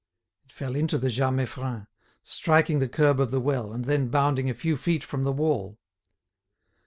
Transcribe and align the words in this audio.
It 0.45 0.51
fell 0.51 0.75
into 0.75 0.97
the 0.97 1.11
Jas 1.11 1.31
Meiffren, 1.31 1.85
striking 2.23 2.79
the 2.79 2.89
curb 2.89 3.19
of 3.19 3.29
the 3.29 3.39
well, 3.39 3.71
and 3.71 3.85
then 3.85 4.07
bounding 4.07 4.49
a 4.49 4.55
few 4.55 4.75
feet 4.75 5.03
from 5.03 5.25
the 5.25 5.31
wall. 5.31 5.77